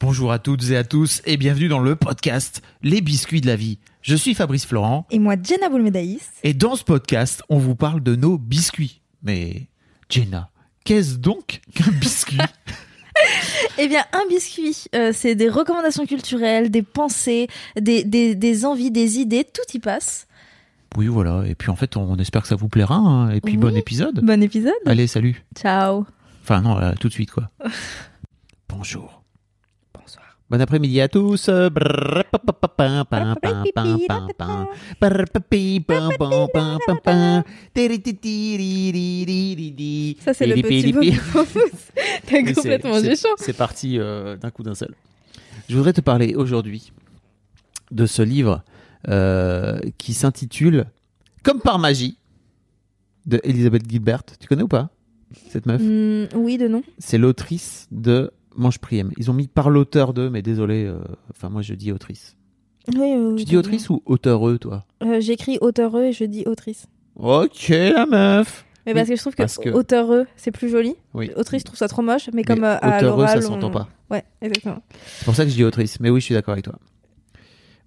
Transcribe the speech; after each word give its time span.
Bonjour 0.00 0.32
à 0.32 0.38
toutes 0.38 0.70
et 0.70 0.76
à 0.76 0.84
tous 0.84 1.20
et 1.26 1.36
bienvenue 1.36 1.68
dans 1.68 1.78
le 1.80 1.94
podcast 1.94 2.62
Les 2.82 3.00
biscuits 3.00 3.40
de 3.40 3.46
la 3.46 3.56
vie. 3.56 3.78
Je 4.02 4.16
suis 4.16 4.34
Fabrice 4.34 4.64
Florent 4.64 5.06
Et 5.10 5.18
moi, 5.18 5.34
Jenna 5.42 5.68
Boulmedaïs. 5.68 6.30
et 6.42 6.54
dans 6.54 6.74
ce 6.76 6.84
podcast, 6.84 7.42
on 7.48 7.58
vous 7.58 7.74
parle 7.74 8.02
de 8.02 8.16
nos 8.16 8.38
biscuits. 8.38 9.00
Mais 9.22 9.66
Jenna, 10.08 10.50
qu'est-ce 10.84 11.16
donc 11.16 11.60
qu'un 11.74 11.90
biscuit? 11.92 12.38
Eh 13.78 13.88
bien, 13.88 14.02
un 14.14 14.26
biscuit, 14.30 14.84
euh, 14.94 15.12
c'est 15.14 15.34
des 15.34 15.48
recommandations 15.50 16.06
culturelles, 16.06 16.70
des 16.70 16.82
pensées, 16.82 17.48
des, 17.78 18.02
des, 18.04 18.34
des 18.34 18.64
envies, 18.64 18.90
des 18.90 19.18
idées, 19.18 19.44
tout 19.44 19.76
y 19.76 19.78
passe. 19.78 20.26
Oui, 20.96 21.06
voilà. 21.06 21.44
Et 21.46 21.54
puis 21.54 21.70
en 21.70 21.76
fait, 21.76 21.96
on 21.98 22.16
espère 22.16 22.42
que 22.42 22.48
ça 22.48 22.56
vous 22.56 22.68
plaira. 22.68 22.94
hein. 22.96 23.30
Et 23.30 23.40
puis 23.42 23.52
Oui. 23.54 23.58
bon 23.58 23.76
épisode. 23.76 24.20
Bon 24.24 24.42
épisode. 24.42 24.72
Allez, 24.86 25.06
salut. 25.06 25.44
Ciao. 25.54 26.06
Enfin 26.42 26.62
non, 26.62 26.76
là, 26.76 26.94
tout 26.98 27.08
de 27.08 27.12
suite 27.12 27.30
quoi. 27.30 27.50
Bonjour. 28.70 29.19
Bon 30.50 30.60
après-midi 30.60 31.00
à 31.00 31.06
tous. 31.06 31.44
Ça, 31.44 31.70
c'est 40.34 40.46
le 40.46 40.60
petit 40.60 40.92
C'est 43.38 43.56
parti 43.56 44.00
euh, 44.00 44.36
d'un 44.36 44.50
coup 44.50 44.64
d'un 44.64 44.74
seul. 44.74 44.92
Je 45.68 45.76
voudrais 45.76 45.92
te 45.92 46.00
parler 46.00 46.34
aujourd'hui 46.34 46.90
de 47.92 48.06
ce 48.06 48.22
livre 48.22 48.64
euh, 49.08 49.78
qui 49.98 50.14
s'intitule 50.14 50.86
Comme 51.44 51.60
par 51.60 51.78
magie 51.78 52.18
de 53.24 53.40
Elisabeth 53.44 53.88
Gilbert. 53.88 54.24
Tu 54.40 54.48
connais 54.48 54.64
ou 54.64 54.68
pas 54.68 54.90
cette 55.48 55.66
meuf? 55.66 55.80
Oui, 56.34 56.58
de 56.58 56.66
nom. 56.66 56.82
C'est 56.98 57.18
l'autrice 57.18 57.86
de 57.92 58.32
Mange 58.56 58.78
Priem. 58.78 59.10
Ils 59.16 59.30
ont 59.30 59.34
mis 59.34 59.48
par 59.48 59.70
l'auteur 59.70 60.12
de, 60.12 60.28
mais 60.28 60.42
désolé, 60.42 60.84
euh, 60.84 60.98
enfin 61.30 61.48
moi 61.48 61.62
je 61.62 61.74
dis 61.74 61.92
autrice. 61.92 62.36
Oui, 62.96 63.36
tu 63.36 63.44
dis 63.44 63.56
autrice 63.56 63.88
ou 63.90 64.02
auteureux 64.06 64.58
toi. 64.58 64.84
Euh, 65.02 65.20
J'écris 65.20 65.58
auteureux 65.60 66.04
et 66.04 66.12
je 66.12 66.24
dis 66.24 66.44
autrice. 66.46 66.86
Ok 67.16 67.68
la 67.68 68.06
meuf 68.06 68.64
Mais 68.86 68.94
parce 68.94 69.08
que 69.08 69.16
je 69.16 69.20
trouve 69.20 69.34
que, 69.34 69.70
auteureux, 69.70 70.26
c'est 70.36 70.50
plus 70.50 70.68
joli. 70.70 70.94
Oui. 71.14 71.30
Autrice, 71.36 71.60
je 71.60 71.66
trouve 71.66 71.78
ça 71.78 71.88
trop 71.88 72.02
moche. 72.02 72.28
Mais 72.32 72.42
comme 72.42 72.64
euh, 72.64 72.78
à 72.80 72.96
auteureux, 72.96 73.26
ça 73.26 73.34
l'oral, 73.36 73.42
s'entend 73.42 73.68
on- 73.68 73.70
pas. 73.70 73.88
Ouais, 74.10 74.24
exactement. 74.40 74.82
C'est 75.18 75.24
pour 75.26 75.34
ça 75.36 75.44
que 75.44 75.50
je 75.50 75.54
dis 75.56 75.64
autrice. 75.64 76.00
Mais 76.00 76.10
oui, 76.10 76.20
je 76.20 76.24
suis 76.26 76.34
d'accord 76.34 76.52
avec 76.52 76.64
toi. 76.64 76.78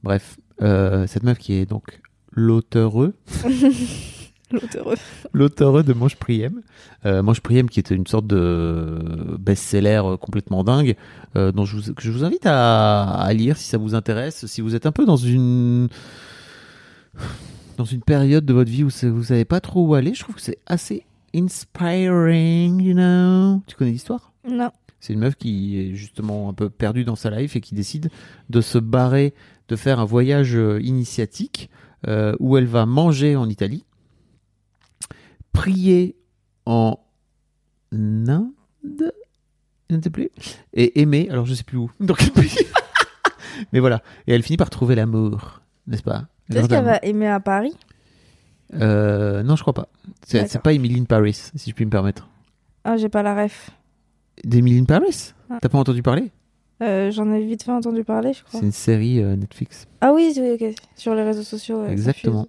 Bref, 0.03 0.37
euh, 0.61 1.07
cette 1.07 1.23
meuf 1.23 1.37
qui 1.39 1.53
est 1.55 1.65
donc 1.65 1.99
l'auteureux, 2.31 3.15
L'auteureux. 4.53 4.95
l'auteureux 5.33 5.83
de 5.83 5.93
Mange 5.93 6.15
Priem. 6.15 6.61
Euh, 7.05 7.21
Mange 7.23 7.41
Priem 7.41 7.69
qui 7.69 7.79
était 7.79 7.95
une 7.95 8.07
sorte 8.07 8.27
de 8.27 9.35
best-seller 9.39 10.01
euh, 10.05 10.17
complètement 10.17 10.63
dingue, 10.63 10.95
euh, 11.35 11.51
dont 11.51 11.65
je 11.65 11.77
vous, 11.77 11.93
que 11.93 12.03
je 12.03 12.11
vous 12.11 12.23
invite 12.23 12.45
à, 12.45 13.03
à 13.03 13.33
lire 13.33 13.57
si 13.57 13.67
ça 13.67 13.77
vous 13.77 13.95
intéresse, 13.95 14.45
si 14.45 14.61
vous 14.61 14.75
êtes 14.75 14.85
un 14.85 14.91
peu 14.91 15.05
dans 15.05 15.17
une 15.17 15.89
dans 17.77 17.85
une 17.85 18.01
période 18.01 18.45
de 18.45 18.53
votre 18.53 18.69
vie 18.69 18.83
où 18.83 18.89
vous 18.89 19.23
savez 19.23 19.45
pas 19.45 19.59
trop 19.59 19.87
où 19.87 19.95
aller. 19.95 20.13
Je 20.13 20.21
trouve 20.21 20.35
que 20.35 20.41
c'est 20.41 20.59
assez 20.65 21.05
inspiring, 21.35 22.81
you 22.81 22.93
know. 22.93 23.61
Tu 23.67 23.75
connais 23.75 23.91
l'histoire? 23.91 24.31
Non. 24.47 24.69
C'est 24.99 25.13
une 25.13 25.19
meuf 25.19 25.35
qui 25.35 25.79
est 25.79 25.95
justement 25.95 26.49
un 26.49 26.53
peu 26.53 26.69
perdue 26.69 27.03
dans 27.03 27.15
sa 27.15 27.29
life 27.29 27.55
et 27.55 27.61
qui 27.61 27.75
décide 27.75 28.09
de 28.49 28.61
se 28.61 28.77
barrer, 28.77 29.33
de 29.67 29.75
faire 29.75 29.99
un 29.99 30.05
voyage 30.05 30.55
euh, 30.55 30.79
initiatique 30.81 31.69
euh, 32.07 32.35
où 32.39 32.57
elle 32.57 32.67
va 32.67 32.85
manger 32.85 33.35
en 33.35 33.49
Italie, 33.49 33.83
prier 35.63 36.15
en 36.65 36.99
Inde, 37.93 38.51
je 39.89 39.95
ne 39.95 40.01
sais 40.01 40.09
plus, 40.09 40.29
et 40.73 40.99
aimer, 41.01 41.29
alors 41.29 41.45
je 41.45 41.53
sais 41.53 41.63
plus 41.63 41.77
où, 41.77 41.89
dans 42.01 42.15
quel 42.15 42.31
pays. 42.31 42.57
Mais 43.71 43.79
voilà, 43.79 44.01
et 44.27 44.33
elle 44.33 44.43
finit 44.43 44.57
par 44.57 44.69
trouver 44.69 44.95
l'amour, 44.95 45.61
n'est-ce 45.87 46.03
pas? 46.03 46.25
Est-ce 46.53 46.67
qu'elle 46.67 46.83
va 46.83 46.97
aimer 46.97 47.27
à 47.27 47.39
Paris? 47.39 47.73
Euh, 48.73 49.41
Non, 49.43 49.55
je 49.55 49.61
crois 49.61 49.73
pas. 49.73 49.87
C'est 50.25 50.61
pas 50.61 50.73
Emily 50.73 50.99
in 50.99 51.05
Paris, 51.05 51.33
si 51.55 51.69
je 51.69 51.75
puis 51.75 51.85
me 51.85 51.89
permettre. 51.91 52.27
Ah, 52.83 52.97
j'ai 52.97 53.07
pas 53.07 53.23
la 53.23 53.41
ref. 53.43 53.69
D'Emily 54.43 54.79
in 54.79 54.83
Paris? 54.85 55.31
Ah. 55.49 55.59
T'as 55.61 55.69
pas 55.69 55.77
entendu 55.77 56.01
parler? 56.03 56.31
Euh, 56.81 57.09
J'en 57.11 57.31
ai 57.31 57.45
vite 57.45 57.63
fait 57.63 57.71
entendu 57.71 58.03
parler, 58.03 58.33
je 58.33 58.43
crois. 58.43 58.59
C'est 58.59 58.65
une 58.65 58.73
série 58.73 59.21
euh, 59.21 59.37
Netflix. 59.37 59.87
Ah 60.01 60.11
oui, 60.11 60.33
oui, 60.35 60.57
ok. 60.59 60.75
Sur 60.97 61.15
les 61.15 61.23
réseaux 61.23 61.43
sociaux. 61.43 61.85
Exactement. 61.85 62.47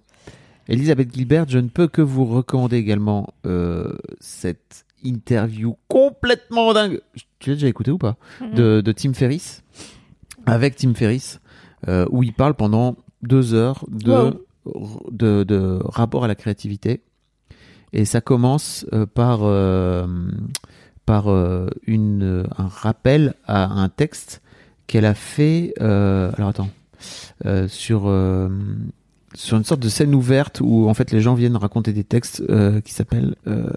Elisabeth 0.67 1.13
Gilbert, 1.13 1.45
je 1.47 1.59
ne 1.59 1.67
peux 1.67 1.87
que 1.87 2.01
vous 2.01 2.25
recommander 2.25 2.77
également 2.77 3.33
euh, 3.45 3.93
cette 4.19 4.85
interview 5.03 5.77
complètement 5.87 6.73
dingue. 6.73 7.01
Tu 7.39 7.51
l'as 7.51 7.55
déjà 7.55 7.67
écouté 7.67 7.91
ou 7.91 7.97
pas 7.97 8.17
de, 8.41 8.81
de 8.81 8.91
Tim 8.91 9.13
Ferriss 9.13 9.63
avec 10.45 10.75
Tim 10.75 10.93
Ferriss 10.95 11.39
euh, 11.87 12.05
où 12.09 12.23
il 12.23 12.33
parle 12.33 12.55
pendant 12.55 12.95
deux 13.21 13.53
heures 13.53 13.85
de, 13.89 14.33
de, 15.11 15.43
de 15.43 15.79
rapport 15.83 16.23
à 16.23 16.27
la 16.27 16.35
créativité. 16.35 17.01
Et 17.93 18.05
ça 18.05 18.21
commence 18.21 18.85
euh, 18.93 19.05
par 19.05 19.41
par 21.05 21.27
une 21.85 22.47
un 22.57 22.67
rappel 22.67 23.35
à 23.45 23.65
un 23.65 23.89
texte 23.89 24.41
qu'elle 24.87 25.05
a 25.05 25.13
fait 25.13 25.73
alors 25.79 26.49
attends 26.49 26.69
sur 27.67 28.09
sur 29.35 29.57
une 29.57 29.63
sorte 29.63 29.81
de 29.81 29.89
scène 29.89 30.15
ouverte 30.15 30.61
où 30.61 30.89
en 30.89 30.93
fait 30.93 31.11
les 31.11 31.21
gens 31.21 31.33
viennent 31.35 31.57
raconter 31.57 31.93
des 31.93 32.03
textes 32.03 32.41
euh, 32.49 32.81
qui 32.81 32.93
s'appellent 32.93 33.35
euh, 33.47 33.69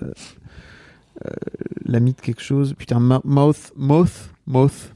euh, 1.26 1.30
la 1.84 2.00
mythe 2.00 2.20
quelque 2.20 2.42
chose. 2.42 2.74
Putain 2.74 3.00
mouth 3.00 3.72
mouth 3.76 4.30
mouth. 4.46 4.94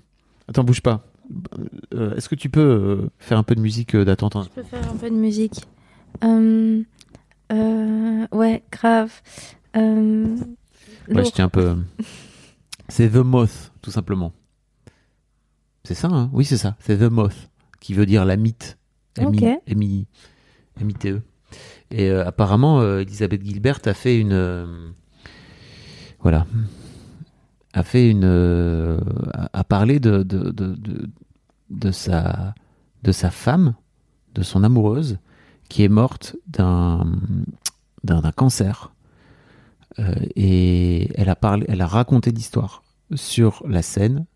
Attends 0.48 0.64
bouge 0.64 0.80
pas. 0.80 1.04
Euh, 1.94 2.14
est-ce 2.16 2.28
que 2.28 2.34
tu 2.34 2.48
peux 2.50 2.60
euh, 2.60 3.10
faire 3.18 3.38
un 3.38 3.42
peu 3.42 3.54
de 3.54 3.60
musique 3.60 3.96
d'attente 3.96 4.36
hein? 4.36 4.42
Je 4.44 4.60
peux 4.60 4.66
faire 4.66 4.90
un 4.90 4.96
peu 4.96 5.08
de 5.10 5.14
musique. 5.16 5.62
Ouais, 8.32 8.62
grave. 8.70 9.12
Ouais 9.74 11.24
je 11.24 11.30
tiens 11.30 11.46
un 11.46 11.48
peu 11.48 11.76
c'est 12.88 13.08
the 13.10 13.16
moth 13.16 13.72
tout 13.80 13.90
simplement. 13.90 14.32
C'est 15.84 15.94
ça 15.94 16.08
hein? 16.08 16.30
Oui 16.32 16.44
c'est 16.44 16.58
ça. 16.58 16.76
C'est 16.80 16.98
the 16.98 17.10
moth 17.10 17.50
qui 17.80 17.94
veut 17.94 18.06
dire 18.06 18.24
la 18.24 18.36
mythe. 18.36 18.78
Ok. 19.20 19.42
M-I- 19.66 20.06
M-I-T-E 20.80 21.22
et 21.90 22.10
euh, 22.10 22.26
apparemment 22.26 22.80
euh, 22.80 23.00
Elisabeth 23.00 23.44
Gilbert 23.44 23.80
a 23.84 23.94
fait 23.94 24.18
une 24.18 24.32
euh, 24.32 24.90
voilà 26.20 26.46
a 27.74 27.82
fait 27.82 28.08
une 28.08 28.24
a, 29.52 29.64
parlé 29.64 29.98
de 29.98 30.22
de, 30.22 30.50
de, 31.70 31.90
sa 31.90 33.30
femme 33.30 33.74
de 34.34 34.42
son 34.42 34.62
amoureuse 34.62 35.18
qui 35.70 35.82
est 35.82 35.88
morte 35.88 36.36
d'un 36.46 37.02
cancer. 38.36 38.92
Et 40.36 41.08
elle 41.14 41.30
a 41.30 41.38
elle 41.66 41.80
a 41.80 41.86
raconté 41.86 42.30
l'histoire 42.30 42.82
sur 43.14 43.62
la 43.66 43.80
scène. 43.80 44.26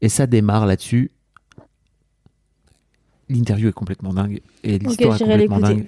Et 0.00 0.08
ça 0.08 0.26
démarre 0.26 0.64
là-dessus 0.64 1.12
l'interview 3.28 3.68
est 3.68 3.72
complètement 3.72 4.12
dingue 4.12 4.40
et 4.62 4.78
l'histoire 4.78 5.16
est 5.16 5.18
complètement 5.18 5.60
dingue. 5.60 5.86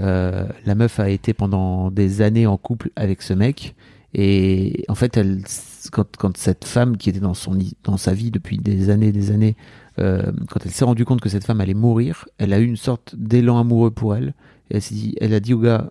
Euh, 0.00 0.46
la 0.64 0.74
meuf 0.74 1.00
a 1.00 1.08
été 1.08 1.32
pendant 1.32 1.90
des 1.90 2.22
années 2.22 2.46
en 2.46 2.56
couple 2.56 2.90
avec 2.94 3.22
ce 3.22 3.32
mec 3.32 3.74
et 4.14 4.84
en 4.88 4.94
fait 4.94 5.16
elle 5.16 5.42
quand, 5.90 6.16
quand 6.16 6.36
cette 6.36 6.64
femme 6.64 6.96
qui 6.96 7.10
était 7.10 7.20
dans 7.20 7.34
son 7.34 7.58
dans 7.82 7.96
sa 7.96 8.14
vie 8.14 8.30
depuis 8.30 8.58
des 8.58 8.90
années 8.90 9.10
des 9.10 9.30
années 9.32 9.56
euh, 9.98 10.30
quand 10.48 10.64
elle 10.64 10.70
s'est 10.70 10.84
rendue 10.84 11.04
compte 11.04 11.20
que 11.20 11.28
cette 11.28 11.44
femme 11.44 11.60
allait 11.60 11.74
mourir 11.74 12.26
elle 12.38 12.52
a 12.52 12.60
eu 12.60 12.64
une 12.64 12.76
sorte 12.76 13.16
d'élan 13.16 13.58
amoureux 13.58 13.90
pour 13.90 14.14
elle 14.14 14.34
et 14.70 14.76
elle 14.76 14.82
s'est 14.82 14.94
dit 14.94 15.16
elle 15.20 15.34
a 15.34 15.40
dit 15.40 15.52
au 15.52 15.58
gars 15.58 15.90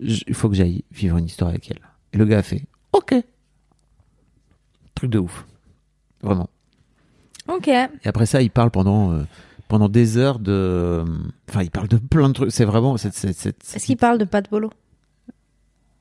il 0.00 0.34
faut 0.34 0.48
que 0.48 0.54
j'aille 0.54 0.84
vivre 0.90 1.16
une 1.16 1.26
histoire 1.26 1.50
avec 1.50 1.70
elle. 1.70 1.80
Et 2.12 2.18
le 2.18 2.24
gars 2.24 2.38
a 2.38 2.42
fait 2.42 2.64
ok. 2.92 3.14
Truc 4.94 5.10
de 5.10 5.18
ouf. 5.18 5.46
Vraiment. 6.22 6.48
Ok. 7.46 7.68
et 7.68 7.88
après 8.04 8.26
ça, 8.26 8.42
il 8.42 8.50
parle 8.50 8.70
pendant 8.70 9.12
euh, 9.12 9.22
pendant 9.68 9.88
des 9.88 10.16
heures 10.16 10.38
de. 10.38 11.04
Enfin, 11.48 11.62
il 11.62 11.70
parle 11.70 11.88
de 11.88 11.98
plein 11.98 12.28
de 12.28 12.34
trucs. 12.34 12.50
C'est 12.52 12.64
vraiment. 12.64 12.96
Est-ce 12.96 13.84
qu'il 13.86 13.96
parle 13.96 14.18
de 14.18 14.24
Pat 14.24 14.48
Bolo? 14.50 14.70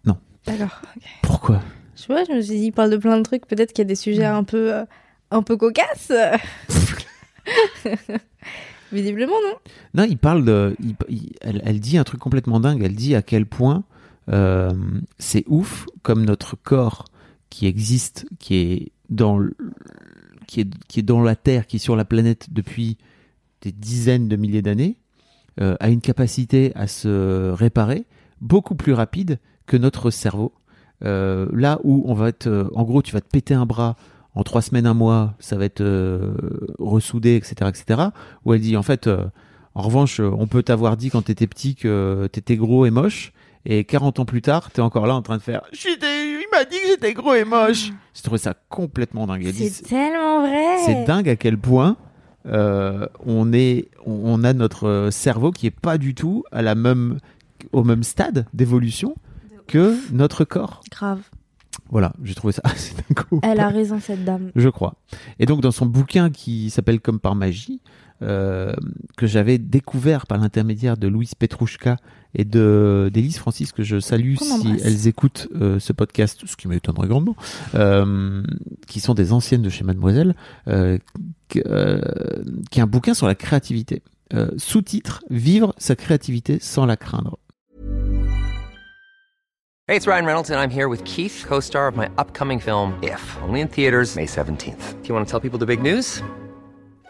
Non. 0.05 0.17
D'accord. 0.45 0.81
Pourquoi? 1.21 1.61
Je 1.95 2.05
pas, 2.07 2.23
je 2.25 2.31
me 2.31 2.41
suis 2.41 2.57
dit, 2.59 2.65
il 2.67 2.71
parle 2.71 2.91
de 2.91 2.97
plein 2.97 3.17
de 3.17 3.23
trucs. 3.23 3.45
Peut-être 3.47 3.73
qu'il 3.73 3.83
y 3.83 3.85
a 3.85 3.89
des 3.89 3.95
sujets 3.95 4.25
un 4.25 4.43
peu, 4.43 4.73
euh, 4.73 4.85
un 5.31 5.41
peu 5.41 5.57
cocasses. 5.57 6.11
Visiblement, 8.91 9.33
non. 9.43 9.55
Non, 9.95 10.03
il 10.09 10.17
parle 10.17 10.45
de. 10.45 10.75
il- 10.79 10.95
il- 11.09 11.33
elle, 11.41 11.61
elle 11.65 11.79
dit 11.79 11.97
un 11.97 12.03
truc 12.05 12.19
complètement 12.21 12.59
dingue. 12.59 12.81
Elle 12.83 12.95
dit 12.95 13.15
à 13.15 13.21
quel 13.21 13.45
point 13.45 13.83
euh, 14.29 14.71
c'est 15.19 15.43
ouf 15.47 15.85
comme 16.03 16.23
notre 16.25 16.55
corps 16.55 17.05
qui 17.49 17.65
existe, 17.67 18.25
qui 18.39 18.55
est 18.55 18.91
dans 19.09 19.37
le- 19.37 19.55
qui 20.47 20.61
est, 20.61 20.69
qui 20.87 20.99
est 21.01 21.03
dans 21.03 21.21
la 21.21 21.35
Terre, 21.35 21.67
qui 21.67 21.75
est 21.77 21.79
sur 21.79 21.95
la 21.97 22.05
planète 22.05 22.47
depuis 22.51 22.97
des 23.61 23.71
dizaines 23.71 24.27
de 24.27 24.35
milliers 24.35 24.61
d'années, 24.61 24.97
euh, 25.59 25.75
a 25.79 25.89
une 25.89 26.01
capacité 26.01 26.71
à 26.75 26.87
se 26.87 27.51
réparer 27.51 28.05
beaucoup 28.41 28.75
plus 28.75 28.93
rapide 28.93 29.39
que 29.65 29.77
notre 29.77 30.11
cerveau. 30.11 30.53
Euh, 31.03 31.47
là 31.53 31.79
où 31.83 32.03
on 32.07 32.13
va 32.13 32.29
être, 32.29 32.47
euh, 32.47 32.69
en 32.73 32.83
gros, 32.83 33.01
tu 33.01 33.11
vas 33.11 33.21
te 33.21 33.29
péter 33.29 33.53
un 33.53 33.65
bras 33.65 33.95
en 34.33 34.43
trois 34.43 34.61
semaines, 34.61 34.85
un 34.85 34.93
mois, 34.93 35.33
ça 35.39 35.57
va 35.57 35.65
être 35.65 35.81
euh, 35.81 36.33
ressoudé, 36.79 37.35
etc., 37.35 37.55
etc. 37.69 38.09
Où 38.45 38.53
elle 38.53 38.61
dit, 38.61 38.77
en 38.77 38.83
fait, 38.83 39.07
en 39.07 39.81
revanche, 39.81 40.19
on 40.19 40.47
peut 40.47 40.63
t'avoir 40.63 40.97
dit 40.97 41.09
quand 41.09 41.23
t'étais 41.23 41.47
petit 41.47 41.75
que 41.75 42.27
t'étais 42.31 42.55
gros 42.55 42.85
et 42.85 42.91
moche, 42.91 43.33
et 43.65 43.83
40 43.83 44.19
ans 44.19 44.25
plus 44.25 44.41
tard, 44.41 44.71
t'es 44.71 44.81
encore 44.81 45.07
là 45.07 45.15
en 45.15 45.21
train 45.21 45.37
de 45.37 45.41
faire, 45.41 45.63
il 45.73 46.45
m'a 46.51 46.63
dit 46.63 46.77
que 46.77 46.87
j'étais 46.87 47.13
gros 47.13 47.33
et 47.33 47.43
moche. 47.43 47.91
J'ai 48.13 48.21
trouvé 48.21 48.37
ça 48.37 48.55
complètement 48.69 49.27
dingue. 49.27 49.51
C'est 49.53 49.83
tellement 49.83 50.41
vrai. 50.41 50.77
c'est 50.85 51.03
dingue 51.05 51.27
à 51.29 51.35
quel 51.35 51.57
point 51.57 51.97
euh, 52.47 53.07
on 53.25 53.51
est, 53.53 53.89
on- 54.05 54.21
on 54.39 54.43
a 54.43 54.53
notre 54.53 55.09
cerveau 55.11 55.51
qui 55.51 55.67
est 55.67 55.71
pas 55.71 55.97
du 55.97 56.15
tout 56.15 56.43
à 56.51 56.61
la 56.61 56.75
même, 56.75 57.19
au 57.71 57.83
même 57.83 58.03
stade 58.03 58.45
d'évolution 58.53 59.15
que 59.67 59.95
notre 60.13 60.45
corps. 60.45 60.81
Grave. 60.91 61.19
Voilà, 61.89 62.13
j'ai 62.23 62.35
trouvé 62.35 62.53
ça 62.53 62.61
assez 62.65 62.93
dingue. 62.95 63.39
Elle 63.43 63.59
a 63.59 63.69
raison, 63.69 63.99
cette 63.99 64.25
dame. 64.25 64.51
Je 64.55 64.69
crois. 64.69 64.95
Et 65.39 65.45
donc 65.45 65.61
dans 65.61 65.71
son 65.71 65.85
bouquin 65.85 66.29
qui 66.29 66.69
s'appelle 66.69 66.99
Comme 66.99 67.19
par 67.19 67.35
magie, 67.35 67.81
euh, 68.21 68.73
que 69.15 69.27
j'avais 69.27 69.57
découvert 69.57 70.25
par 70.27 70.37
l'intermédiaire 70.37 70.97
de 70.97 71.07
Louise 71.07 71.35
Petrouchka 71.35 71.97
et 72.33 72.45
de 72.45 73.09
d'Élise 73.13 73.37
Francis, 73.37 73.71
que 73.71 73.83
je 73.83 73.99
salue 73.99 74.35
Qu'on 74.35 74.59
si 74.59 74.77
elles 74.83 75.07
écoutent 75.07 75.47
euh, 75.55 75.79
ce 75.79 75.93
podcast, 75.93 76.41
ce 76.45 76.55
qui 76.55 76.67
m'étonnerait 76.67 77.07
grandement, 77.07 77.35
euh, 77.75 78.43
qui 78.87 78.99
sont 78.99 79.13
des 79.13 79.33
anciennes 79.33 79.61
de 79.61 79.69
chez 79.69 79.83
Mademoiselle, 79.83 80.35
euh, 80.67 80.97
euh, 81.65 82.01
qui 82.71 82.79
est 82.79 82.83
un 82.83 82.87
bouquin 82.87 83.13
sur 83.13 83.27
la 83.27 83.35
créativité. 83.35 84.03
Euh, 84.33 84.49
Sous-titre 84.57 85.23
Vivre 85.29 85.73
sa 85.77 85.95
créativité 85.95 86.59
sans 86.59 86.85
la 86.85 86.97
craindre. 86.97 87.37
Hey, 89.89 89.95
it's 89.95 90.05
Ryan 90.05 90.25
Reynolds, 90.25 90.51
and 90.51 90.59
I'm 90.59 90.69
here 90.69 90.89
with 90.89 91.01
Keith, 91.05 91.45
co 91.47 91.61
star 91.61 91.87
of 91.87 91.95
my 91.95 92.09
upcoming 92.17 92.59
film, 92.59 92.93
If, 93.01 93.37
only 93.47 93.61
in 93.61 93.69
theaters, 93.69 94.17
May 94.17 94.25
17th. 94.25 95.01
Do 95.01 95.07
you 95.07 95.15
want 95.15 95.25
to 95.25 95.31
tell 95.31 95.39
people 95.39 95.57
the 95.57 95.65
big 95.65 95.81
news? 95.81 96.21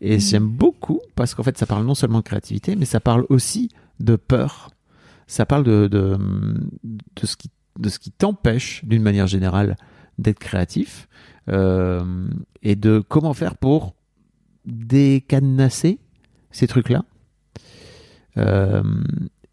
Et 0.00 0.18
j'aime 0.18 0.48
beaucoup 0.48 1.00
parce 1.14 1.34
qu'en 1.34 1.42
fait, 1.42 1.56
ça 1.56 1.66
parle 1.66 1.86
non 1.86 1.94
seulement 1.94 2.18
de 2.18 2.24
créativité, 2.24 2.76
mais 2.76 2.84
ça 2.84 3.00
parle 3.00 3.24
aussi 3.28 3.70
de 4.00 4.16
peur. 4.16 4.70
Ça 5.26 5.46
parle 5.46 5.64
de, 5.64 5.86
de, 5.86 6.18
de 6.82 7.26
ce 7.26 7.36
qui, 7.36 7.50
de 7.78 7.88
ce 7.88 7.98
qui 7.98 8.10
t'empêche, 8.10 8.84
d'une 8.84 9.02
manière 9.02 9.26
générale, 9.26 9.76
d'être 10.18 10.38
créatif 10.38 11.08
euh, 11.48 12.28
et 12.62 12.76
de 12.76 13.02
comment 13.08 13.34
faire 13.34 13.56
pour 13.56 13.94
décadenasser 14.66 15.98
ces 16.50 16.66
trucs-là. 16.66 17.04
Euh, 18.36 18.82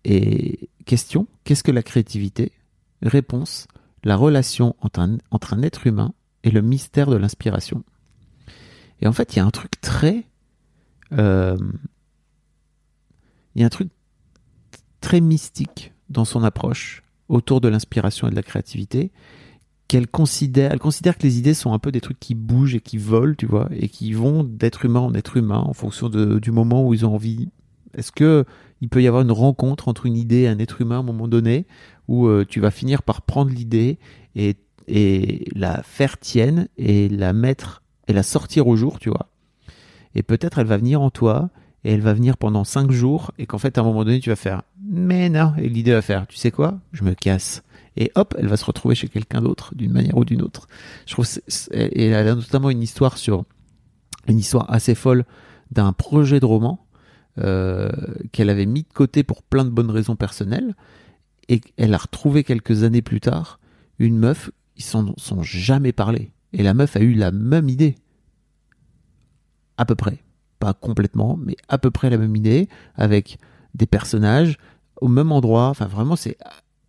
et 0.03 0.69
question, 0.85 1.27
qu'est-ce 1.43 1.63
que 1.63 1.71
la 1.71 1.83
créativité? 1.83 2.51
Réponse, 3.01 3.67
la 4.03 4.15
relation 4.15 4.75
entre 4.81 4.99
un, 4.99 5.17
entre 5.29 5.53
un 5.53 5.61
être 5.61 5.87
humain 5.87 6.13
et 6.43 6.51
le 6.51 6.61
mystère 6.61 7.09
de 7.09 7.15
l'inspiration. 7.15 7.83
Et 9.01 9.07
en 9.07 9.13
fait, 9.13 9.33
il 9.33 9.37
y 9.37 9.39
a 9.39 9.45
un 9.45 9.51
truc 9.51 9.79
très... 9.81 10.25
euh, 11.13 11.57
il 13.55 13.61
y 13.61 13.63
a 13.63 13.67
un 13.67 13.69
truc 13.69 13.89
très 15.01 15.21
mystique 15.21 15.93
dans 16.09 16.25
son 16.25 16.43
approche 16.43 17.03
autour 17.29 17.61
de 17.61 17.67
l'inspiration 17.67 18.27
et 18.27 18.31
de 18.31 18.35
la 18.35 18.43
créativité 18.43 19.11
qu'elle 19.91 20.07
considère, 20.07 20.71
elle 20.71 20.79
considère 20.79 21.17
que 21.17 21.23
les 21.23 21.37
idées 21.37 21.53
sont 21.53 21.73
un 21.73 21.79
peu 21.79 21.91
des 21.91 21.99
trucs 21.99 22.19
qui 22.19 22.33
bougent 22.33 22.75
et 22.75 22.79
qui 22.79 22.97
volent, 22.97 23.35
tu 23.37 23.45
vois, 23.45 23.67
et 23.75 23.89
qui 23.89 24.13
vont 24.13 24.45
d'être 24.45 24.85
humain 24.85 25.01
en 25.01 25.13
être 25.13 25.35
humain 25.35 25.57
en 25.57 25.73
fonction 25.73 26.07
du 26.07 26.51
moment 26.51 26.87
où 26.87 26.93
ils 26.93 27.05
ont 27.05 27.13
envie. 27.13 27.49
Est-ce 27.93 28.13
que 28.13 28.45
il 28.79 28.87
peut 28.87 29.03
y 29.03 29.07
avoir 29.07 29.23
une 29.23 29.33
rencontre 29.33 29.89
entre 29.89 30.05
une 30.05 30.15
idée 30.15 30.43
et 30.43 30.47
un 30.47 30.59
être 30.59 30.79
humain 30.79 30.95
à 30.95 30.99
un 30.99 31.03
moment 31.03 31.27
donné 31.27 31.67
où 32.07 32.27
euh, 32.27 32.45
tu 32.47 32.61
vas 32.61 32.71
finir 32.71 33.03
par 33.03 33.21
prendre 33.21 33.51
l'idée 33.51 33.99
et 34.33 34.55
la 35.55 35.83
faire 35.83 36.17
tienne 36.17 36.69
et 36.77 37.09
la 37.09 37.33
mettre 37.33 37.83
et 38.07 38.13
la 38.13 38.23
sortir 38.23 38.67
au 38.67 38.77
jour, 38.77 38.97
tu 38.97 39.09
vois? 39.09 39.30
Et 40.15 40.23
peut-être 40.23 40.59
elle 40.59 40.67
va 40.67 40.77
venir 40.77 41.01
en 41.01 41.09
toi 41.09 41.49
et 41.83 41.93
elle 41.93 42.01
va 42.01 42.13
venir 42.13 42.37
pendant 42.37 42.63
cinq 42.63 42.91
jours 42.91 43.31
et 43.37 43.45
qu'en 43.45 43.57
fait 43.57 43.77
à 43.77 43.81
un 43.81 43.83
moment 43.83 44.03
donné 44.03 44.19
tu 44.19 44.29
vas 44.29 44.35
faire 44.35 44.63
mais 44.83 45.29
non. 45.29 45.53
Et 45.57 45.69
l'idée 45.69 45.93
va 45.93 46.01
faire 46.01 46.27
tu 46.27 46.37
sais 46.37 46.51
quoi? 46.51 46.79
Je 46.91 47.03
me 47.03 47.13
casse. 47.13 47.63
Et 47.97 48.11
hop 48.15 48.35
elle 48.37 48.47
va 48.47 48.57
se 48.57 48.65
retrouver 48.65 48.95
chez 48.95 49.07
quelqu'un 49.07 49.41
d'autre 49.41 49.73
d'une 49.75 49.91
manière 49.91 50.17
ou 50.17 50.25
d'une 50.25 50.41
autre. 50.41 50.67
Je 51.05 51.13
trouve 51.13 51.27
et 51.71 52.07
elle 52.07 52.27
a 52.27 52.35
notamment 52.35 52.69
une 52.69 52.81
histoire 52.81 53.17
sur 53.17 53.45
une 54.27 54.39
histoire 54.39 54.71
assez 54.71 54.95
folle 54.95 55.25
d'un 55.71 55.93
projet 55.93 56.39
de 56.39 56.45
roman 56.45 56.85
euh, 57.37 57.89
qu'elle 58.31 58.49
avait 58.49 58.65
mis 58.65 58.83
de 58.83 58.93
côté 58.93 59.23
pour 59.23 59.41
plein 59.41 59.63
de 59.63 59.69
bonnes 59.69 59.91
raisons 59.91 60.15
personnelles 60.15 60.75
et 61.47 61.61
elle 61.77 61.93
a 61.93 61.97
retrouvé 61.97 62.43
quelques 62.43 62.83
années 62.83 63.01
plus 63.01 63.21
tard 63.21 63.59
une 63.97 64.17
meuf 64.17 64.51
ils 64.81 64.83
s'en 64.83 65.13
sont 65.17 65.43
jamais 65.43 65.91
parlé. 65.91 66.31
Et 66.53 66.63
la 66.63 66.73
meuf 66.73 66.95
a 66.95 67.01
eu 67.01 67.13
la 67.13 67.31
même 67.31 67.69
idée 67.69 67.95
à 69.81 69.85
peu 69.85 69.95
près 69.95 70.19
pas 70.59 70.73
complètement 70.73 71.37
mais 71.43 71.57
à 71.67 71.77
peu 71.77 71.91
près 71.91 72.09
la 72.09 72.17
même 72.17 72.35
idée 72.35 72.69
avec 72.95 73.39
des 73.73 73.87
personnages 73.87 74.57
au 75.01 75.07
même 75.07 75.31
endroit. 75.31 75.67
Enfin 75.67 75.87
vraiment 75.87 76.15
c'est 76.15 76.37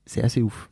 c'est 0.06 0.22
assez 0.22 0.42
ouf. 0.42 0.70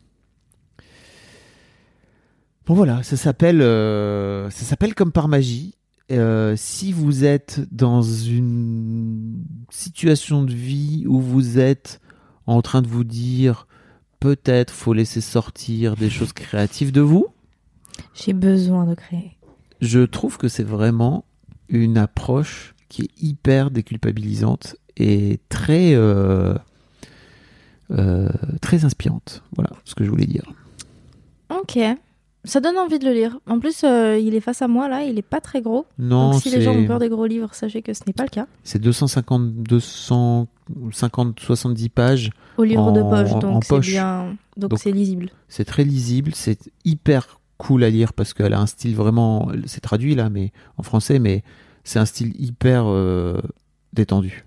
Bon 2.67 2.75
voilà 2.75 3.03
ça 3.03 3.17
s'appelle 3.17 3.63
euh, 3.63 4.51
ça 4.51 4.65
s'appelle 4.65 4.95
comme 4.95 5.13
par 5.13 5.27
magie. 5.29 5.75
Euh, 6.13 6.55
si 6.57 6.93
vous 6.93 7.25
êtes 7.25 7.61
dans 7.71 8.03
une 8.03 9.45
situation 9.71 10.43
de 10.43 10.53
vie 10.53 11.05
où 11.07 11.21
vous 11.21 11.59
êtes 11.59 12.01
en 12.47 12.63
train 12.63 12.83
de 12.83 12.89
vous 12.89 13.05
dire 13.05 13.69
peut-être 14.19 14.73
faut 14.75 14.93
laisser 14.93 15.21
sortir 15.21 15.95
des 15.95 16.11
choses 16.11 16.33
créatives 16.33 16.91
de 16.91 17.01
vous 17.01 17.29
J'ai 18.13 18.33
besoin 18.33 18.87
de 18.87 18.95
créer. 18.95 19.37
je 19.81 20.01
trouve 20.01 20.37
que 20.37 20.49
c'est 20.49 20.65
vraiment 20.65 21.25
une 21.71 21.97
approche 21.99 22.75
qui 22.89 23.03
est 23.03 23.23
hyper 23.23 23.71
déculpabilisante 23.71 24.77
et 24.97 25.39
très 25.49 25.95
euh, 25.95 26.55
euh, 27.93 28.29
très 28.61 28.85
inspirante. 28.85 29.43
Voilà 29.57 29.71
ce 29.85 29.95
que 29.95 30.05
je 30.05 30.11
voulais 30.11 30.27
dire. 30.27 30.45
Ok. 31.51 31.79
Ça 32.45 32.61
donne 32.61 32.79
envie 32.79 32.99
de 32.99 33.05
le 33.05 33.13
lire. 33.13 33.39
En 33.47 33.59
plus, 33.61 33.83
euh, 33.85 34.19
il 34.19 34.35
est 34.35 34.41
face 34.41 34.63
à 34.63 34.69
moi 34.69 34.89
là, 34.89 35.03
il 35.03 35.19
est 35.19 35.23
pas 35.23 35.41
très 35.43 35.61
gros. 35.61 35.85
Non, 35.99 36.31
Donc 36.33 36.41
si 36.43 36.49
les 36.51 36.63
gens 36.63 36.75
ont 36.75 36.87
peur 36.87 36.99
des 36.99 37.11
gros 37.11 37.27
livres, 37.27 37.55
sachez 37.55 37.83
que 37.83 37.93
ce 37.93 38.01
n'est 38.07 38.15
pas 38.15 38.23
le 38.23 38.31
cas. 38.31 38.47
c'est 38.65 38.79
250, 38.79 39.53
250, 39.63 41.39
70 41.39 41.89
pages. 41.91 42.31
Au 42.57 42.65
livre 42.65 42.93
de 42.93 43.03
poche, 43.03 43.39
donc 43.41 43.65
c'est 43.65 43.79
bien. 43.81 44.37
Donc- 44.57 44.73
c'est 44.79 44.91
lisible. 44.93 45.31
C'est 45.49 45.65
très 45.67 45.85
lisible, 45.85 46.33
c'est 46.35 46.71
hyper 46.85 47.40
cool 47.65 47.85
à 47.85 47.91
lire 47.91 48.13
parce 48.13 48.33
qu'elle 48.35 48.55
a 48.55 48.61
un 48.61 48.67
style 48.67 48.95
vraiment. 48.97 49.51
C'est 49.67 49.81
traduit 49.83 50.15
là, 50.15 50.31
mais 50.31 50.47
en 50.79 50.83
français, 50.83 51.19
mais 51.19 51.43
c'est 51.85 51.99
un 51.99 52.07
style 52.07 52.33
hyper 52.39 52.85
euh, 52.87 53.39
détendu. 53.93 54.45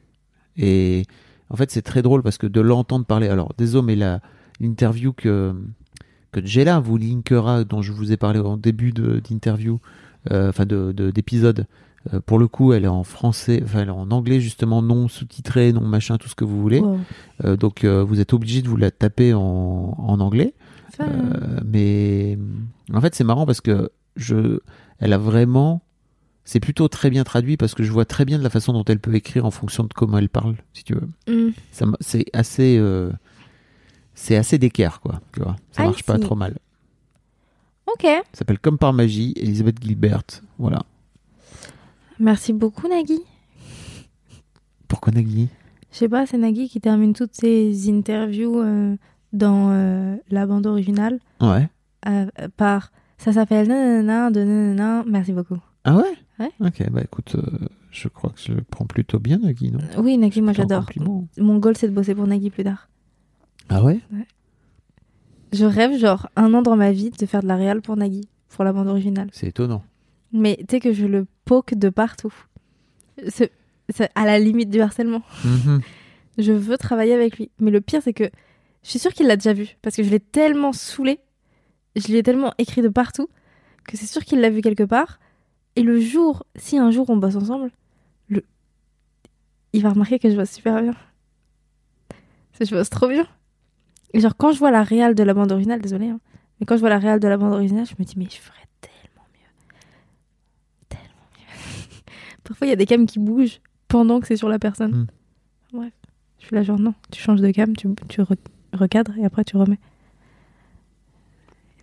Et 0.57 1.03
en 1.49 1.55
fait, 1.55 1.69
c'est 1.71 1.81
très 1.91 2.01
drôle 2.01 2.23
parce 2.23 2.37
que 2.37 2.47
de 2.47 2.61
l'entendre 2.61 3.05
parler. 3.05 3.27
Alors, 3.29 3.49
désolé, 3.57 3.95
mais 3.95 4.19
l'interview 4.59 5.13
que 5.13 5.53
que 6.31 6.41
Jella 6.43 6.79
vous 6.79 6.97
linkera, 6.97 7.63
dont 7.63 7.81
je 7.83 7.91
vous 7.91 8.11
ai 8.11 8.17
parlé 8.17 8.39
en 8.39 8.57
début 8.57 8.91
d'interview, 8.91 9.79
euh, 10.31 10.49
enfin 10.49 10.65
de 10.65 10.91
de- 10.91 11.11
d'épisode. 11.11 11.65
euh, 12.13 12.19
pour 12.25 12.37
le 12.39 12.47
coup, 12.47 12.73
elle 12.73 12.83
est 12.85 12.95
en 13.01 13.03
français, 13.03 13.61
enfin 13.63 13.79
elle 13.81 13.87
est 13.89 13.91
en 14.05 14.09
anglais 14.11 14.41
justement, 14.41 14.81
non 14.81 15.07
sous-titré, 15.07 15.71
non 15.71 15.85
machin, 15.87 16.17
tout 16.17 16.27
ce 16.27 16.35
que 16.35 16.43
vous 16.45 16.59
voulez. 16.61 16.81
Wow. 16.81 17.55
Donc 17.55 17.85
vous 17.85 18.19
êtes 18.19 18.33
obligé 18.33 18.61
de 18.61 18.67
vous 18.67 18.77
la 18.77 18.91
taper 18.91 19.33
en, 19.33 19.95
en 19.97 20.19
anglais. 20.19 20.53
Ça, 20.97 21.05
Euh, 21.05 21.59
mais 21.65 22.37
en 22.93 23.01
fait, 23.01 23.15
c'est 23.15 23.23
marrant 23.23 23.45
parce 23.45 23.61
que 23.61 23.89
je, 24.15 24.59
elle 24.99 25.13
a 25.13 25.17
vraiment, 25.17 25.81
c'est 26.45 26.59
plutôt 26.59 26.87
très 26.87 27.09
bien 27.09 27.23
traduit 27.23 27.57
parce 27.57 27.73
que 27.73 27.83
je 27.83 27.91
vois 27.91 28.05
très 28.05 28.25
bien 28.25 28.37
de 28.37 28.43
la 28.43 28.49
façon 28.49 28.73
dont 28.73 28.83
elle 28.85 28.99
peut 28.99 29.15
écrire 29.15 29.45
en 29.45 29.51
fonction 29.51 29.83
de 29.83 29.93
comment 29.93 30.17
elle 30.19 30.29
parle, 30.29 30.55
si 30.73 30.83
tu 30.83 30.93
veux. 30.95 31.55
Ça, 31.71 31.85
m'a- 31.85 31.97
c'est 31.99 32.25
assez, 32.33 32.77
euh, 32.77 33.11
c'est 34.13 34.35
assez 34.35 34.57
d'équerre, 34.59 34.99
quoi. 35.01 35.21
Tu 35.33 35.41
vois, 35.41 35.55
ça 35.71 35.83
I 35.83 35.85
marche 35.87 36.03
pas 36.03 36.19
trop 36.19 36.35
mal. 36.35 36.57
Ok. 37.87 38.03
Ça 38.03 38.21
s'appelle 38.39 38.59
Comme 38.59 38.77
par 38.77 38.93
magie, 38.93 39.33
Elisabeth 39.35 39.81
Gilbert. 39.83 40.23
Voilà. 40.59 40.83
Merci 42.19 42.53
beaucoup, 42.53 42.87
Nagui. 42.87 43.19
Pourquoi 44.87 45.11
Nagui? 45.13 45.49
Je 45.91 45.97
sais 45.97 46.09
pas, 46.09 46.25
c'est 46.25 46.37
Nagui 46.37 46.69
qui 46.69 46.79
termine 46.81 47.13
toutes 47.13 47.35
ses 47.35 47.89
interviews 47.89 48.59
euh, 48.61 48.95
dans 49.33 49.71
euh, 49.71 50.15
la 50.29 50.45
bande 50.45 50.65
originale 50.67 51.19
Ouais. 51.41 51.67
euh, 52.07 52.25
par 52.55 52.91
ça 53.17 53.33
s'appelle 53.33 53.67
nanana 53.67 54.31
de 54.31 54.43
nanana. 54.43 55.03
Merci 55.07 55.33
beaucoup. 55.33 55.57
Ah 55.83 55.95
ouais? 55.97 56.13
Ouais. 56.39 56.51
Ok, 56.59 56.89
bah 56.91 57.01
écoute, 57.03 57.35
euh, 57.35 57.67
je 57.91 58.07
crois 58.07 58.29
que 58.31 58.39
je 58.39 58.53
le 58.53 58.61
prends 58.61 58.85
plutôt 58.85 59.19
bien 59.19 59.39
Nagui, 59.39 59.71
non? 59.71 59.79
Oui, 59.97 60.17
Nagui, 60.17 60.41
moi 60.41 60.53
j'adore. 60.53 60.85
Mon 61.37 61.57
goal 61.57 61.75
c'est 61.77 61.87
de 61.87 61.93
bosser 61.93 62.15
pour 62.15 62.27
Nagui 62.27 62.49
plus 62.49 62.63
tard. 62.63 62.89
Ah 63.69 63.83
ouais? 63.83 63.99
Je 65.51 65.65
rêve 65.65 65.97
genre 65.97 66.29
un 66.35 66.53
an 66.53 66.61
dans 66.61 66.75
ma 66.75 66.91
vie 66.91 67.11
de 67.11 67.25
faire 67.25 67.43
de 67.43 67.47
la 67.47 67.55
réal 67.55 67.81
pour 67.81 67.95
Nagui, 67.95 68.27
pour 68.49 68.63
la 68.63 68.73
bande 68.73 68.87
originale. 68.87 69.29
C'est 69.31 69.47
étonnant. 69.47 69.83
Mais 70.31 70.55
tu 70.57 70.65
sais 70.71 70.79
que 70.79 70.93
je 70.93 71.05
le 71.05 71.27
poke 71.45 71.75
de 71.75 71.89
partout. 71.89 72.33
C'est 73.27 73.51
à 74.15 74.25
la 74.25 74.39
limite 74.39 74.69
du 74.69 74.81
harcèlement. 74.81 75.21
Mhm. 75.45 75.81
Je 76.39 76.51
veux 76.51 76.77
travailler 76.77 77.13
avec 77.13 77.37
lui. 77.37 77.51
Mais 77.59 77.69
le 77.69 77.81
pire, 77.81 78.01
c'est 78.03 78.13
que 78.13 78.29
je 78.83 78.89
suis 78.89 78.99
sûre 78.99 79.13
qu'il 79.13 79.27
l'a 79.27 79.35
déjà 79.35 79.53
vu. 79.53 79.77
Parce 79.81 79.95
que 79.95 80.03
je 80.03 80.09
l'ai 80.09 80.19
tellement 80.19 80.73
saoulé, 80.73 81.19
je 81.95 82.07
lui 82.07 82.17
ai 82.17 82.23
tellement 82.23 82.53
écrit 82.57 82.81
de 82.81 82.89
partout, 82.89 83.29
que 83.87 83.97
c'est 83.97 84.05
sûr 84.05 84.23
qu'il 84.23 84.39
l'a 84.41 84.49
vu 84.49 84.61
quelque 84.61 84.83
part. 84.83 85.19
Et 85.75 85.81
le 85.81 85.99
jour, 85.99 86.45
si 86.55 86.77
un 86.77 86.91
jour 86.91 87.09
on 87.09 87.17
bosse 87.17 87.35
ensemble, 87.35 87.71
le... 88.27 88.43
il 89.73 89.81
va 89.81 89.89
remarquer 89.89 90.19
que 90.19 90.29
je 90.29 90.35
bosse 90.35 90.51
super 90.51 90.81
bien. 90.81 90.93
Parce 92.09 92.59
que 92.59 92.65
je 92.65 92.75
bosse 92.75 92.89
trop 92.89 93.07
bien. 93.07 93.27
Et 94.13 94.19
genre, 94.19 94.37
quand 94.37 94.51
je 94.51 94.59
vois 94.59 94.69
la 94.69 94.83
réal 94.83 95.15
de 95.15 95.23
la 95.23 95.33
bande 95.33 95.51
originale, 95.51 95.81
désolé, 95.81 96.09
hein, 96.09 96.19
mais 96.59 96.65
quand 96.65 96.75
je 96.75 96.81
vois 96.81 96.89
la 96.89 96.99
réal 96.99 97.19
de 97.19 97.27
la 97.27 97.37
bande 97.37 97.53
originale, 97.53 97.87
je 97.87 97.95
me 97.97 98.03
dis, 98.05 98.13
mais 98.17 98.25
je 98.25 98.37
ferais 98.37 98.67
tellement 98.79 99.25
mieux. 99.33 99.49
Tellement 100.89 101.05
mieux. 101.39 102.01
Parfois, 102.43 102.67
il 102.67 102.69
y 102.69 102.73
a 102.73 102.75
des 102.75 102.85
cams 102.85 103.07
qui 103.07 103.17
bougent 103.17 103.59
pendant 103.87 104.19
que 104.19 104.27
c'est 104.27 104.37
sur 104.37 104.49
la 104.49 104.59
personne. 104.59 104.91
Mm. 104.91 105.07
Bref. 105.77 105.93
Je 106.39 106.45
suis 106.47 106.55
là, 106.55 106.61
genre, 106.61 106.79
non, 106.79 106.93
tu 107.11 107.21
changes 107.21 107.41
de 107.41 107.49
cam, 107.51 107.75
tu, 107.75 107.87
tu 108.09 108.21
re- 108.21 108.35
recadres 108.73 109.17
et 109.17 109.25
après 109.25 109.43
tu 109.43 109.57
remets. 109.57 109.79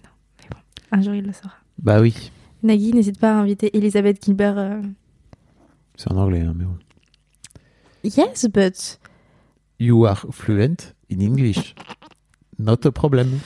Non, 0.05 0.11
mais 0.43 0.49
bon, 0.51 0.57
un 0.93 1.03
jour 1.03 1.15
il 1.15 1.25
le 1.27 1.33
saura. 1.33 1.55
Bah 1.79 2.01
oui. 2.01 2.31
Nagui, 2.63 2.93
n'hésite 2.93 3.19
pas 3.19 3.33
à 3.33 3.41
inviter 3.41 3.75
Elisabeth 3.77 4.23
Gilbert. 4.25 4.59
euh, 4.59 4.83
C'est 5.97 6.13
en 6.13 6.17
anglais, 6.17 6.41
hein, 6.43 6.55
mais 6.57 6.65
bon. 6.65 6.77
Yes, 8.05 8.47
but. 8.53 8.99
You 9.79 10.05
are 10.07 10.27
fluent 10.31 10.95
in 11.11 11.21
English. 11.21 11.75
Not 12.59 12.85
a 12.85 12.91
problem. 12.93 13.41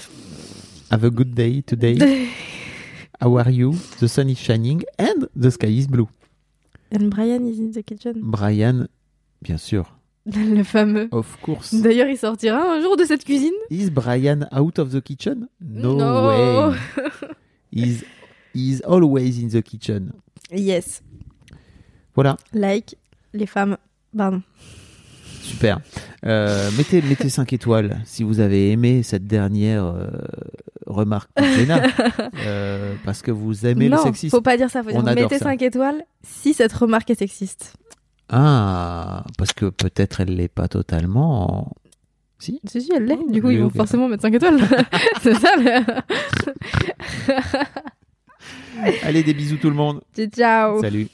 Have 0.90 1.04
a 1.04 1.10
good 1.10 1.34
day 1.34 1.62
today. 1.62 1.96
How 3.20 3.36
are 3.38 3.50
you? 3.50 3.74
The 4.00 4.08
sun 4.08 4.28
is 4.28 4.36
shining 4.38 4.82
and 4.98 5.28
the 5.36 5.50
sky 5.50 5.68
is 5.78 5.86
blue. 5.86 6.08
And 6.90 7.08
Brian 7.10 7.46
is 7.48 7.58
in 7.58 7.70
the 7.72 7.82
kitchen. 7.82 8.14
Brian, 8.22 8.88
bien 9.42 9.56
sûr. 9.58 9.84
Le 10.26 10.62
fameux. 10.62 11.08
Of 11.10 11.36
course. 11.42 11.74
D'ailleurs, 11.74 12.08
il 12.08 12.16
sortira 12.16 12.58
un 12.58 12.80
jour 12.80 12.96
de 12.96 13.04
cette 13.04 13.24
cuisine. 13.24 13.52
Is 13.70 13.90
Brian 13.90 14.40
out 14.52 14.78
of 14.78 14.90
the 14.90 15.00
kitchen? 15.02 15.48
No, 15.60 15.96
No. 15.96 16.70
way. 16.70 16.76
He's, 17.72 18.04
he's 18.54 18.80
always 18.86 19.38
in 19.42 19.48
the 19.48 19.62
kitchen. 19.62 20.12
Yes. 20.52 21.02
Voilà, 22.14 22.36
Like 22.52 22.96
les 23.32 23.46
femmes. 23.46 23.76
Pardon. 24.16 24.42
super. 25.42 25.80
Euh, 26.24 26.70
mettez, 26.78 27.02
mettez 27.02 27.28
5 27.28 27.52
étoiles 27.52 28.00
si 28.04 28.22
vous 28.22 28.40
avez 28.40 28.70
aimé 28.70 29.02
cette 29.02 29.26
dernière 29.26 29.84
euh, 29.84 30.06
remarque 30.86 31.30
euh, 32.46 32.94
parce 33.04 33.20
que 33.22 33.30
vous 33.30 33.66
aimez 33.66 33.88
non, 33.88 33.98
le 33.98 34.02
sexisme. 34.04 34.30
faut 34.36 34.40
pas 34.40 34.56
dire 34.56 34.70
ça. 34.70 34.82
Faut 34.82 34.90
dire 34.90 35.02
mettez 35.02 35.38
ça. 35.38 35.46
5 35.46 35.60
étoiles 35.62 36.02
si 36.22 36.54
cette 36.54 36.72
remarque 36.72 37.10
est 37.10 37.18
sexiste. 37.18 37.74
Ah, 38.28 39.24
parce 39.38 39.52
que 39.52 39.66
peut-être 39.66 40.20
elle 40.20 40.34
l'est 40.36 40.48
pas 40.48 40.68
totalement. 40.68 41.72
Si 42.38 42.60
Si, 42.64 42.80
si, 42.82 42.90
elle 42.94 43.04
l'est. 43.04 43.18
Oh, 43.20 43.30
Du 43.30 43.40
coup, 43.40 43.50
ils 43.50 43.60
vont 43.60 43.70
forcément 43.70 44.08
mettre 44.08 44.22
5 44.22 44.34
étoiles. 44.34 44.58
c'est 45.22 45.34
ça. 45.34 45.50
le- 45.56 45.84
Allez, 49.02 49.22
des 49.22 49.34
bisous 49.34 49.56
tout 49.56 49.70
le 49.70 49.76
monde. 49.76 50.00
Ciao. 50.34 50.80
Salut. 50.80 51.08